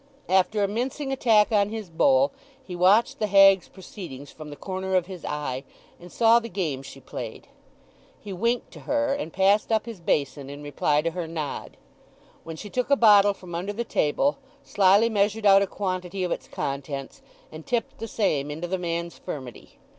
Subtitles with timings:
[0.29, 2.31] After a mincing attack on his bowl,
[2.63, 5.63] he watched the hag's proceedings from the corner of his eye,
[5.99, 7.49] and saw the game she played.
[8.19, 11.77] He winked to her, and passed up his basin in reply to her nod;
[12.43, 16.31] when she took a bottle from under the table, slily measured out a quantity of
[16.31, 17.21] its contents,
[17.51, 19.77] and tipped the same into the man's furmity.